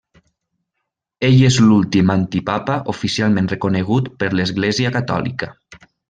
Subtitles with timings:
[1.27, 5.51] Ell és l'últim antipapa oficialment reconegut per l'Església Catòlica.